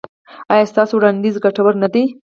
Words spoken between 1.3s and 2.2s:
ګټور نه دی؟